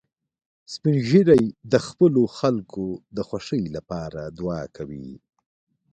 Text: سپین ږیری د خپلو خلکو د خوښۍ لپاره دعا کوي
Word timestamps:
سپین 0.73 0.97
ږیری 1.07 1.43
د 1.71 1.73
خپلو 1.87 2.21
خلکو 2.39 2.85
د 3.15 3.17
خوښۍ 3.27 3.63
لپاره 3.75 4.21
دعا 4.37 4.63
کوي 4.75 5.09